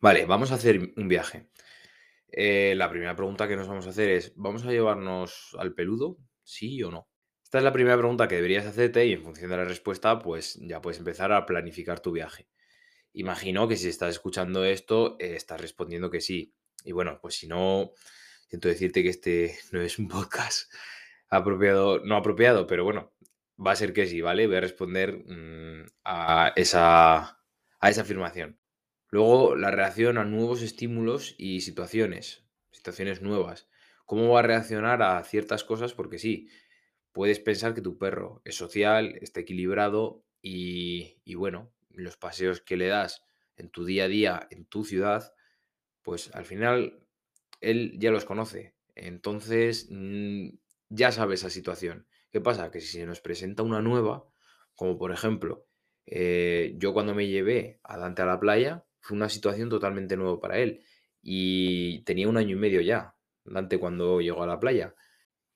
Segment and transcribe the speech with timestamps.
[0.00, 1.48] Vale, vamos a hacer un viaje.
[2.30, 6.18] Eh, la primera pregunta que nos vamos a hacer es, ¿vamos a llevarnos al peludo?
[6.44, 7.08] ¿Sí o no?
[7.42, 10.58] Esta es la primera pregunta que deberías hacerte y en función de la respuesta, pues
[10.62, 12.48] ya puedes empezar a planificar tu viaje.
[13.12, 16.54] Imagino que si estás escuchando esto, eh, estás respondiendo que sí.
[16.84, 17.92] Y bueno, pues si no,
[18.48, 20.72] siento decirte que este no es un podcast
[21.28, 23.14] apropiado, no apropiado, pero bueno,
[23.58, 24.46] va a ser que sí, ¿vale?
[24.46, 27.40] Voy a responder mm, a, esa,
[27.80, 28.58] a esa afirmación.
[29.10, 33.68] Luego, la reacción a nuevos estímulos y situaciones, situaciones nuevas.
[34.04, 35.94] ¿Cómo va a reaccionar a ciertas cosas?
[35.94, 36.48] Porque sí,
[37.12, 42.76] puedes pensar que tu perro es social, está equilibrado y, y bueno, los paseos que
[42.76, 43.24] le das
[43.56, 45.34] en tu día a día, en tu ciudad,
[46.02, 47.06] pues al final
[47.60, 48.74] él ya los conoce.
[48.94, 50.50] Entonces, mm,
[50.88, 52.06] ya sabe esa situación.
[52.30, 52.70] ¿Qué pasa?
[52.70, 54.24] Que si se nos presenta una nueva,
[54.74, 55.66] como por ejemplo,
[56.06, 60.38] eh, yo cuando me llevé a Dante a la playa, fue una situación totalmente nueva
[60.38, 60.84] para él.
[61.22, 64.94] Y tenía un año y medio ya, Dante, cuando llegó a la playa.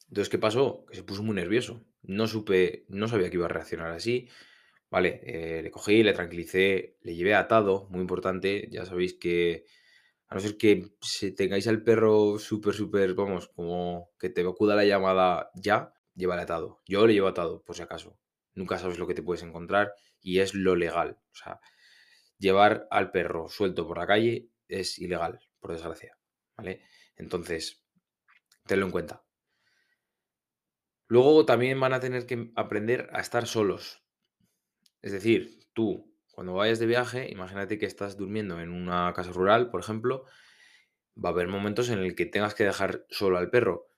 [0.09, 0.86] Entonces, ¿qué pasó?
[0.86, 1.84] Que se puso muy nervioso.
[2.03, 4.28] No supe, no sabía que iba a reaccionar así.
[4.91, 8.69] Vale, eh, le cogí, le tranquilicé, le llevé atado, muy importante.
[8.70, 9.66] Ya sabéis que,
[10.28, 10.94] a no ser que
[11.37, 16.81] tengáis al perro súper, súper, vamos, como que te acuda la llamada ya, llévale atado.
[16.87, 18.19] Yo le llevo atado, por si acaso.
[18.55, 21.19] Nunca sabes lo que te puedes encontrar y es lo legal.
[21.33, 21.61] O sea,
[22.43, 26.19] llevar al perro suelto por la calle es ilegal, por desgracia.
[26.57, 26.83] ¿Vale?
[27.17, 27.83] Entonces,
[28.67, 29.25] tenlo en cuenta.
[31.07, 34.03] Luego también van a tener que aprender a estar solos.
[35.03, 39.71] Es decir, tú, cuando vayas de viaje, imagínate que estás durmiendo en una casa rural,
[39.71, 40.25] por ejemplo,
[41.23, 43.89] va a haber momentos en el que tengas que dejar solo al perro.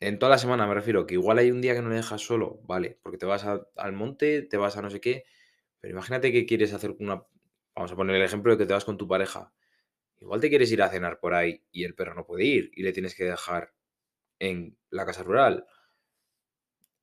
[0.00, 2.22] En toda la semana me refiero, que igual hay un día que no le dejas
[2.22, 5.24] solo, vale, porque te vas al monte, te vas a no sé qué,
[5.80, 7.24] pero imagínate que quieres hacer una...
[7.76, 9.52] Vamos a poner el ejemplo de que te vas con tu pareja.
[10.20, 12.82] Igual te quieres ir a cenar por ahí y el perro no puede ir y
[12.84, 13.74] le tienes que dejar
[14.40, 15.66] en la casa rural.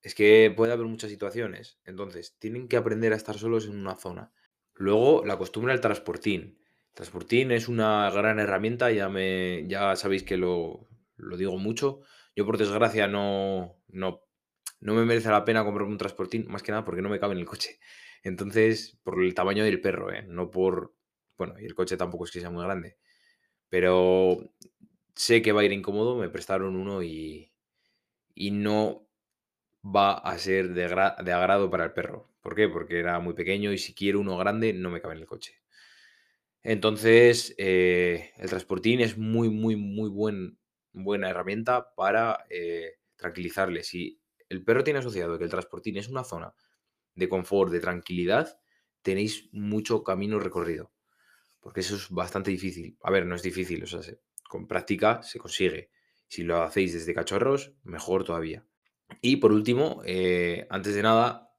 [0.01, 1.79] Es que puede haber muchas situaciones.
[1.85, 4.31] Entonces, tienen que aprender a estar solos en una zona.
[4.73, 6.59] Luego, la costumbre del transportín.
[6.93, 10.87] Transportín es una gran herramienta, ya, me, ya sabéis que lo,
[11.17, 12.01] lo digo mucho.
[12.35, 14.21] Yo, por desgracia, no, no,
[14.81, 17.33] no me merece la pena comprarme un transportín, más que nada porque no me cabe
[17.33, 17.79] en el coche.
[18.23, 20.23] Entonces, por el tamaño del perro, ¿eh?
[20.27, 20.93] no por.
[21.37, 22.97] Bueno, y el coche tampoco es que sea muy grande.
[23.69, 24.53] Pero
[25.15, 27.53] sé que va a ir incómodo, me prestaron uno y,
[28.35, 29.07] y no
[29.83, 32.29] va a ser de, agrado para el perro.
[32.41, 32.67] ¿Por qué?
[32.69, 35.61] Porque era muy pequeño y si quiero uno grande no me cabe en el coche.
[36.63, 40.59] Entonces, eh, el transportín es muy, muy, muy buen,
[40.93, 43.83] buena herramienta para eh, tranquilizarle.
[43.83, 46.53] Si el perro tiene asociado que el transportín es una zona
[47.15, 48.59] de confort, de tranquilidad,
[49.01, 50.91] tenéis mucho camino recorrido.
[51.59, 52.97] Porque eso es bastante difícil.
[53.03, 54.01] A ver, no es difícil, o sea,
[54.47, 55.91] con práctica se consigue.
[56.27, 58.65] Si lo hacéis desde cachorros, mejor todavía.
[59.21, 61.53] Y por último, eh, antes de nada,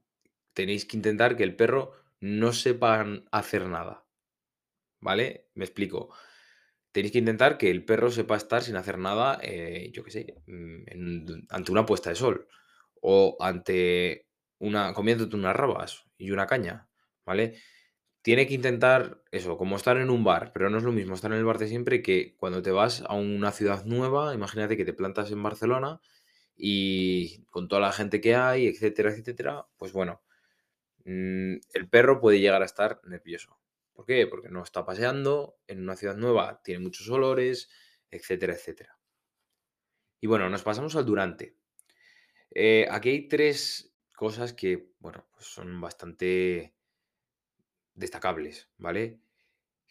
[0.54, 4.04] tenéis que intentar que el perro no sepa hacer nada.
[5.00, 5.48] ¿Vale?
[5.54, 6.14] Me explico.
[6.92, 10.42] Tenéis que intentar que el perro sepa estar sin hacer nada, eh, yo qué sé,
[10.46, 12.46] mm, ante una puesta de sol
[13.00, 14.28] o ante
[14.62, 16.88] una, comiéndote unas rabas y una caña,
[17.26, 17.58] ¿vale?
[18.22, 21.32] Tiene que intentar eso, como estar en un bar, pero no es lo mismo estar
[21.32, 24.84] en el bar de siempre que cuando te vas a una ciudad nueva, imagínate que
[24.84, 26.00] te plantas en Barcelona
[26.56, 30.22] y con toda la gente que hay, etcétera, etcétera, pues bueno,
[31.04, 33.58] mm, el perro puede llegar a estar nervioso.
[33.92, 34.28] ¿Por qué?
[34.28, 37.68] Porque no está paseando, en una ciudad nueva tiene muchos olores,
[38.10, 38.96] etcétera, etcétera.
[40.20, 41.56] Y bueno, nos pasamos al durante.
[42.54, 43.91] Eh, aquí hay tres
[44.22, 46.76] cosas que, bueno, pues son bastante
[47.94, 49.18] destacables, ¿vale?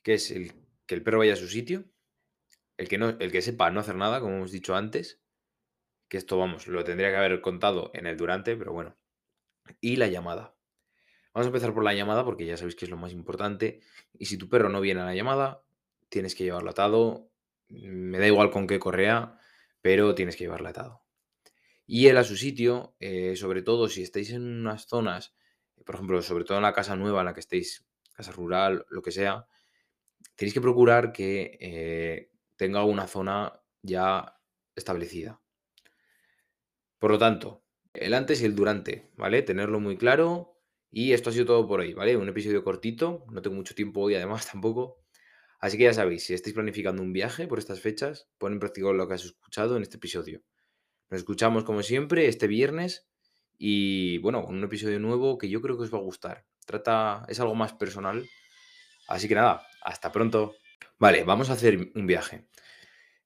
[0.03, 0.53] Que es el
[0.85, 1.83] que el perro vaya a su sitio,
[2.77, 5.21] el que, no, el que sepa no hacer nada, como hemos dicho antes,
[6.07, 8.95] que esto, vamos, lo tendría que haber contado en el durante, pero bueno.
[9.81, 10.55] Y la llamada.
[11.33, 13.81] Vamos a empezar por la llamada porque ya sabéis que es lo más importante.
[14.17, 15.65] Y si tu perro no viene a la llamada,
[16.07, 17.29] tienes que llevarlo atado.
[17.67, 19.37] Me da igual con qué correa,
[19.81, 21.00] pero tienes que llevarlo atado.
[21.93, 25.35] Y él a su sitio, eh, sobre todo si estáis en unas zonas,
[25.85, 29.01] por ejemplo, sobre todo en la casa nueva en la que estéis, casa rural, lo
[29.01, 29.45] que sea,
[30.37, 34.37] tenéis que procurar que eh, tenga una zona ya
[34.73, 35.41] establecida.
[36.97, 39.41] Por lo tanto, el antes y el durante, ¿vale?
[39.41, 40.61] Tenerlo muy claro.
[40.91, 42.15] Y esto ha sido todo por hoy, ¿vale?
[42.15, 45.03] Un episodio cortito, no tengo mucho tiempo hoy además tampoco.
[45.59, 48.93] Así que ya sabéis, si estáis planificando un viaje por estas fechas, pon en práctica
[48.93, 50.41] lo que has escuchado en este episodio.
[51.11, 53.05] Nos escuchamos como siempre este viernes
[53.57, 56.45] y bueno, un episodio nuevo que yo creo que os va a gustar.
[56.65, 58.25] Trata, es algo más personal.
[59.09, 60.55] Así que nada, hasta pronto.
[60.97, 62.47] Vale, vamos a hacer un viaje.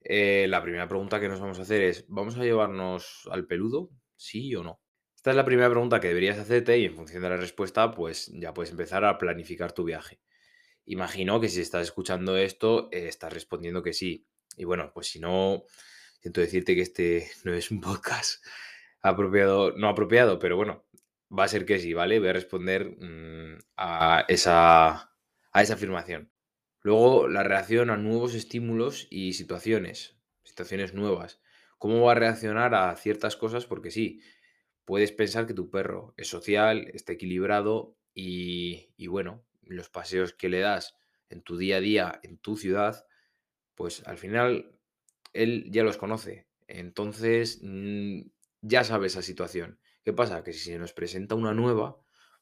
[0.02, 3.92] Eh, la primera pregunta que nos vamos a hacer es, ¿vamos a llevarnos al peludo?
[4.16, 4.82] ¿Sí o no?
[5.16, 8.32] Esta es la primera pregunta que deberías hacerte y en función de la respuesta, pues
[8.34, 10.20] ya puedes empezar a planificar tu viaje.
[10.86, 14.26] Imagino que si estás escuchando esto, eh, estás respondiendo que sí.
[14.58, 15.66] Y bueno, pues si no,
[16.25, 18.44] siento decirte que este no es un podcast
[19.04, 20.83] apropiado, no apropiado, pero bueno,
[21.30, 22.18] va a ser que sí, ¿vale?
[22.18, 25.13] Voy a responder mm, a, esa,
[25.51, 26.31] a esa afirmación.
[26.81, 31.44] Luego, la reacción a nuevos estímulos y situaciones, situaciones nuevas.
[31.77, 33.68] ¿Cómo va a reaccionar a ciertas cosas?
[33.68, 34.19] Porque sí,
[34.83, 40.50] puedes pensar que tu perro es social, está equilibrado y, y bueno, los paseos que
[40.50, 40.98] le das
[41.30, 43.06] en tu día a día, en tu ciudad,
[43.75, 44.75] pues al final
[45.36, 46.48] él ya los conoce.
[46.68, 48.22] Entonces, mm,
[48.62, 49.80] ya sabe esa situación.
[50.04, 50.44] ¿Qué pasa?
[50.44, 51.98] Que si se nos presenta una nueva,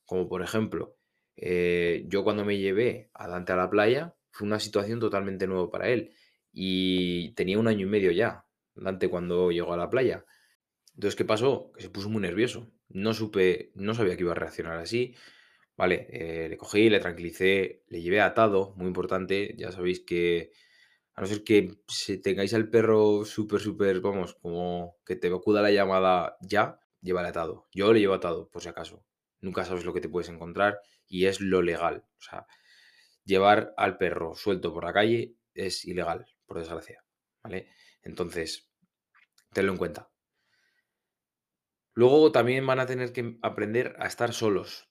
[0.05, 0.97] como por ejemplo,
[1.35, 5.69] eh, yo cuando me llevé a Dante a la playa, fue una situación totalmente nueva
[5.69, 6.13] para él.
[6.51, 8.45] Y tenía un año y medio ya,
[8.75, 10.25] Dante, cuando llegó a la playa.
[10.95, 11.71] Entonces, ¿qué pasó?
[11.73, 12.71] Que se puso muy nervioso.
[12.89, 15.15] No supe, no sabía que iba a reaccionar así.
[15.75, 19.55] Vale, eh, le cogí, le tranquilicé, le llevé atado, muy importante.
[19.57, 20.51] Ya sabéis que,
[21.15, 25.61] a no ser que se tengáis al perro súper, súper, vamos, como que te acuda
[25.61, 27.67] la llamada ya, llévale atado.
[27.71, 29.05] Yo le llevo atado, por si acaso.
[29.39, 32.05] Nunca sabes lo que te puedes encontrar y es lo legal.
[32.17, 32.47] O sea,
[33.23, 37.03] llevar al perro suelto por la calle es ilegal, por desgracia.
[37.43, 37.67] ¿Vale?
[38.01, 38.69] Entonces,
[39.51, 40.09] tenlo en cuenta.
[41.93, 44.89] Luego también van a tener que aprender a estar solos.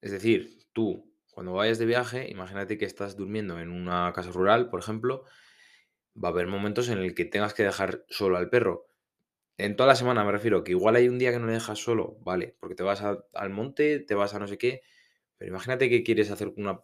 [0.00, 4.70] Es decir, tú, cuando vayas de viaje, imagínate que estás durmiendo en una casa rural,
[4.70, 5.24] por ejemplo,
[6.16, 8.86] va a haber momentos en el que tengas que dejar solo al perro.
[9.58, 11.78] En toda la semana me refiero, que igual hay un día que no le dejas
[11.78, 14.80] solo, vale, porque te vas al monte, te vas a no sé qué,
[15.36, 16.80] pero imagínate que quieres hacer una...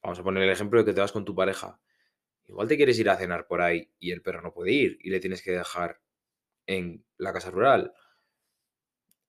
[0.00, 1.80] Vamos a poner el ejemplo de que te vas con tu pareja.
[2.44, 5.10] Igual te quieres ir a cenar por ahí y el perro no puede ir y
[5.10, 6.00] le tienes que dejar
[6.68, 7.92] en la casa rural.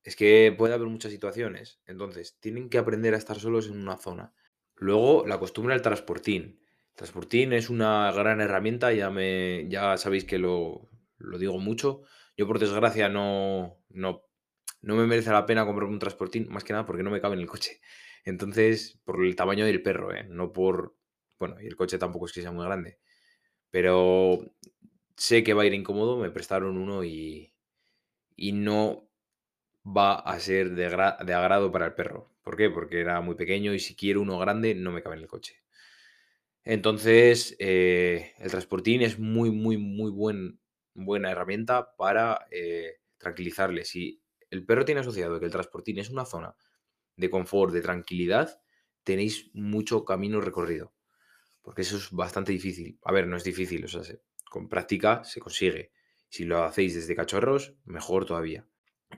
[0.03, 1.81] Es que puede haber muchas situaciones.
[1.87, 4.35] Entonces, tienen que aprender a estar solos en una zona.
[4.77, 6.59] Luego, la costumbre del transportín.
[6.95, 12.01] Transportín es una gran herramienta, ya, me, ya sabéis que lo, lo digo mucho.
[12.35, 14.23] Yo, por desgracia, no, no,
[14.81, 17.35] no me merece la pena comprarme un transportín, más que nada porque no me cabe
[17.35, 17.81] en el coche.
[18.23, 20.25] Entonces, por el tamaño del perro, ¿eh?
[20.29, 20.95] no por...
[21.39, 22.99] Bueno, y el coche tampoco es que sea muy grande.
[23.71, 24.39] Pero
[25.15, 27.53] sé que va a ir incómodo, me prestaron uno y,
[28.35, 29.06] y no
[29.95, 30.89] va a ser de,
[31.25, 32.31] de agrado para el perro.
[32.43, 32.69] ¿Por qué?
[32.69, 35.63] Porque era muy pequeño y si quiero uno grande no me cabe en el coche.
[36.63, 40.59] Entonces, eh, el transportín es muy, muy, muy buen,
[40.93, 43.85] buena herramienta para eh, tranquilizarle.
[43.85, 46.55] Si el perro tiene asociado que el transportín es una zona
[47.15, 48.61] de confort, de tranquilidad,
[49.03, 50.93] tenéis mucho camino recorrido.
[51.63, 52.99] Porque eso es bastante difícil.
[53.03, 55.91] A ver, no es difícil, o sea, se- con práctica se consigue.
[56.29, 58.67] Si lo hacéis desde cachorros, mejor todavía.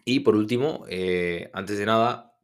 [0.05, 2.35] Y por último, eh, antes de nada,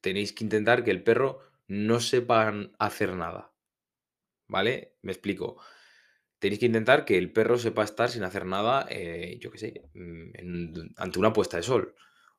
[0.00, 3.52] tenéis que intentar que el perro no sepa hacer nada.
[4.48, 4.96] ¿Vale?
[5.02, 5.56] Me explico.
[6.38, 9.90] Tenéis que intentar que el perro sepa estar sin hacer nada, eh, yo qué sé,
[9.94, 11.94] mm, ante una puesta de sol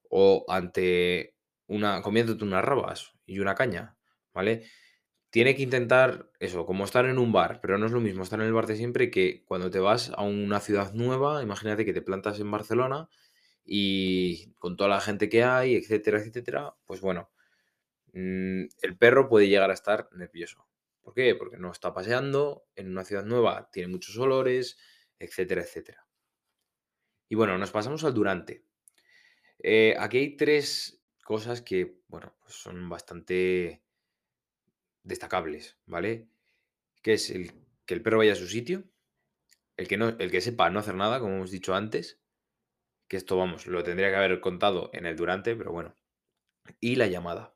[0.10, 1.36] o ante
[1.68, 3.98] una, comiéndote unas rabas y una caña,
[4.34, 4.66] ¿vale?
[5.31, 8.40] Tiene que intentar eso, como estar en un bar, pero no es lo mismo estar
[8.40, 11.94] en el bar de siempre que cuando te vas a una ciudad nueva, imagínate que
[11.94, 13.09] te plantas en Barcelona
[13.66, 17.31] y con toda la gente que hay, etcétera, etcétera, pues bueno,
[18.14, 20.68] mm, el perro puede llegar a estar nervioso.
[21.02, 21.36] ¿Por qué?
[21.36, 24.78] Porque no está paseando, en una ciudad nueva tiene muchos olores,
[25.19, 26.07] etcétera, etcétera.
[27.30, 28.64] Y bueno, nos pasamos al durante.
[29.60, 33.84] Eh, aquí hay tres cosas que, bueno, pues son bastante
[35.04, 36.28] destacables, ¿vale?
[37.02, 37.52] Que es el
[37.86, 38.84] que el perro vaya a su sitio,
[39.78, 42.19] el que, no, el que sepa no hacer nada, como hemos dicho antes,
[43.07, 45.95] que esto, vamos, lo tendría que haber contado en el durante, pero bueno.
[46.80, 47.56] Y la llamada.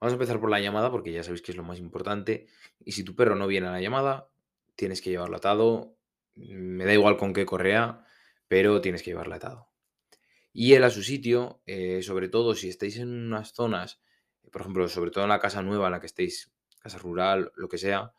[0.00, 2.46] Vamos a empezar por la llamada porque ya sabéis que es lo más importante.
[2.80, 4.30] Y si tu perro no viene a la llamada,
[4.76, 5.96] tienes que llevarlo atado.
[6.36, 8.04] mm, Me da igual con qué correa,
[8.48, 9.70] pero tienes que llevarlo atado.
[10.52, 14.00] Y él a su sitio, eh, sobre todo si estáis en unas zonas,
[14.50, 17.68] por ejemplo, sobre todo en la casa nueva en la que estéis, casa rural, lo
[17.68, 18.12] que sea,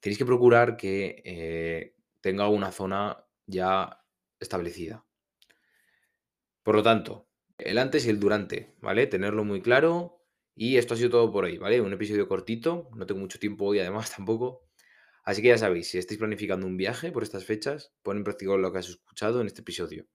[0.00, 4.04] tenéis que procurar que eh, tenga una zona ya
[4.40, 5.04] establecida.
[6.70, 9.08] Por lo tanto, el antes y el durante, ¿vale?
[9.08, 10.22] Tenerlo muy claro.
[10.54, 11.80] Y esto ha sido todo por hoy, ¿vale?
[11.80, 14.68] Un episodio cortito, no tengo mucho tiempo hoy además tampoco.
[15.24, 18.56] Así que ya sabéis, si estáis planificando un viaje por estas fechas, pon en práctica
[18.56, 20.06] lo que has escuchado en este episodio.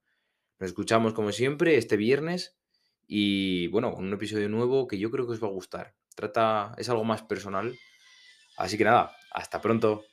[0.57, 2.57] Nos escuchamos como siempre este viernes
[3.05, 5.93] y bueno, un episodio nuevo que yo creo que os va a gustar.
[6.15, 7.77] Trata, es algo más personal.
[8.55, 10.05] Así que nada, hasta pronto.